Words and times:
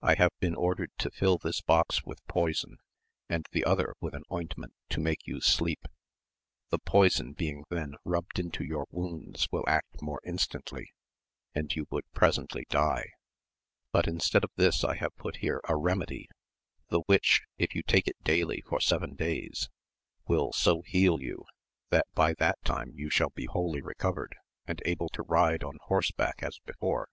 I 0.00 0.14
have 0.14 0.30
been 0.40 0.54
ordered 0.54 0.92
to 0.96 1.10
fill 1.10 1.36
this 1.36 1.60
box 1.60 2.04
with 2.06 2.26
poison, 2.26 2.78
and 3.28 3.44
the 3.52 3.64
other 3.66 3.92
with 4.00 4.14
an 4.14 4.22
ointment 4.32 4.72
to 4.88 4.98
make 4.98 5.26
you 5.26 5.42
sleep; 5.42 5.88
the 6.70 6.76
AMADIS 6.76 6.76
OF 6.76 6.78
GAUL. 6.78 6.78
€5 6.78 6.84
poison 6.86 7.32
being 7.34 7.64
then 7.68 7.94
rubbed 8.02 8.38
into 8.38 8.64
your 8.64 8.86
wounds 8.90 9.48
will 9.52 9.68
act 9.68 10.00
more 10.00 10.22
instantly, 10.24 10.94
and 11.54 11.76
you 11.76 11.86
would 11.90 12.10
presently 12.14 12.64
die; 12.70 13.10
but 13.92 14.08
in 14.08 14.20
stead 14.20 14.42
of 14.42 14.52
this 14.56 14.84
I 14.84 14.94
have 14.96 15.14
put 15.16 15.36
here 15.36 15.60
a 15.68 15.76
remedy, 15.76 16.30
the 16.88 17.00
which, 17.00 17.42
if 17.58 17.74
you 17.74 17.82
take 17.82 18.08
it 18.08 18.16
daily 18.24 18.62
for 18.62 18.80
seven 18.80 19.14
days, 19.16 19.68
will 20.26 20.54
so 20.54 20.80
heal 20.80 21.20
you, 21.20 21.44
that 21.90 22.06
by 22.14 22.32
that 22.38 22.56
time 22.64 22.92
you 22.94 23.10
shall 23.10 23.32
be 23.34 23.44
wholly 23.44 23.82
recovered, 23.82 24.34
and 24.66 24.80
able 24.86 25.10
to 25.10 25.22
ride 25.22 25.62
on 25.62 25.76
horseback 25.88 26.42
as 26.42 26.58
before. 26.64 27.10